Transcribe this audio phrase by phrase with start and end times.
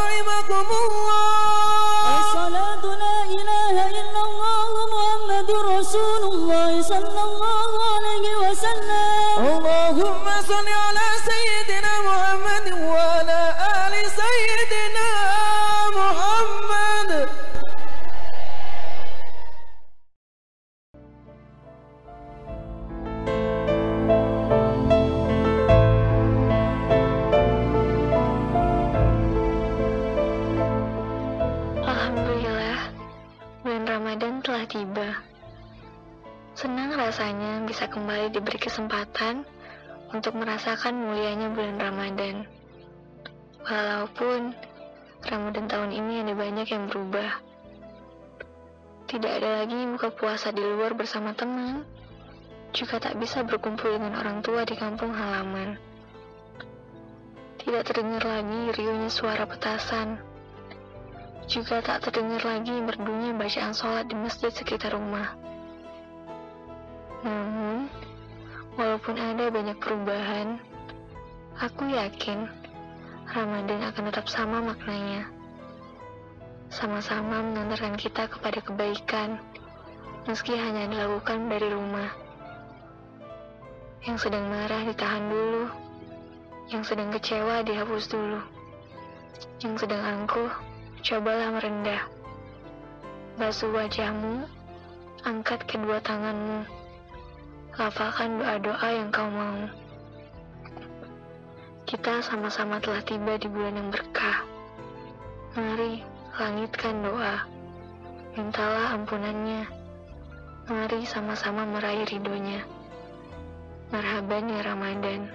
[0.00, 2.20] رحمكم الله.
[2.20, 9.36] الصلاة لا إله إلا الله محمد رسول الله صلى الله عليه وسلم.
[9.52, 13.40] اللهم صل على سيدنا محمد وعلى
[13.82, 14.01] آله
[33.92, 35.20] Ramadan telah tiba.
[36.56, 39.44] Senang rasanya bisa kembali diberi kesempatan
[40.16, 42.48] untuk merasakan mulianya bulan Ramadan.
[43.60, 44.56] Walaupun
[45.28, 47.36] Ramadan tahun ini ada banyak yang berubah.
[49.12, 51.84] Tidak ada lagi buka puasa di luar bersama teman,
[52.72, 55.76] juga tak bisa berkumpul dengan orang tua di kampung halaman.
[57.60, 60.31] Tidak terdengar lagi riuhnya suara petasan,
[61.52, 65.36] juga tak terdengar lagi merdunya bacaan sholat di masjid sekitar rumah.
[67.20, 67.92] Namun,
[68.80, 70.56] walaupun ada banyak perubahan,
[71.60, 72.48] aku yakin
[73.28, 75.28] Ramadan akan tetap sama maknanya.
[76.72, 79.36] Sama-sama mengantarkan kita kepada kebaikan,
[80.24, 82.16] meski hanya dilakukan dari rumah.
[84.08, 85.68] Yang sedang marah ditahan dulu,
[86.72, 88.40] yang sedang kecewa dihapus dulu,
[89.60, 90.71] yang sedang angkuh
[91.02, 92.06] cobalah merendah.
[93.34, 94.46] Basuh wajahmu,
[95.26, 96.62] angkat kedua tanganmu,
[97.74, 99.66] lafalkan doa-doa yang kau mau.
[101.90, 104.46] Kita sama-sama telah tiba di bulan yang berkah.
[105.58, 106.06] Mari
[106.38, 107.50] langitkan doa,
[108.38, 109.66] mintalah ampunannya.
[110.70, 112.62] Mari sama-sama meraih ridhonya.
[113.90, 115.26] Marhaban ya Ramadan.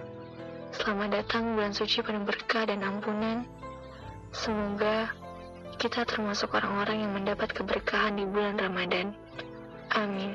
[0.71, 3.43] Selamat datang bulan suci penuh berkah dan ampunan.
[4.31, 5.26] Semoga
[5.77, 9.13] kita termasuk orang-orang yang mendapat keberkahan di bulan Ramadan.
[9.93, 10.33] Amin.